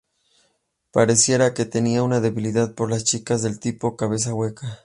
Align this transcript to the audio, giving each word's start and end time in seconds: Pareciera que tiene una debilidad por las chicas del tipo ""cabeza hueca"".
Pareciera 0.91 1.53
que 1.53 1.65
tiene 1.67 2.01
una 2.01 2.21
debilidad 2.21 2.73
por 2.73 2.89
las 2.89 3.03
chicas 3.03 3.43
del 3.43 3.59
tipo 3.59 3.95
""cabeza 3.97 4.33
hueca"". 4.33 4.79